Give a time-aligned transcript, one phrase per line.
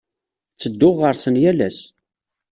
[0.53, 1.79] Ttedduɣ ɣer-sen yal ass.